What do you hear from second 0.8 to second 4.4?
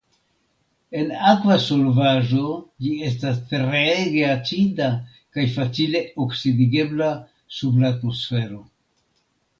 En akva solvaĵo ĝi estas treege